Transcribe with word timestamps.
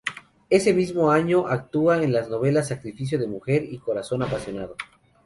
Ese 0.49 0.73
mismo 0.73 1.11
año 1.11 1.45
actúa 1.47 2.01
en 2.01 2.11
las 2.11 2.27
novelas 2.27 2.69
"Sacrificio 2.69 3.19
de 3.19 3.27
mujer" 3.27 3.63
y 3.65 3.77
"Corazón 3.77 4.23
apasionado". 4.23 4.75